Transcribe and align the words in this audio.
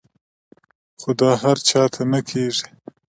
خو 1.01 1.09
دا 1.19 1.31
هر 1.41 1.57
چاته 1.69 2.01
نۀ 2.11 2.19
کيږي- 2.29 2.63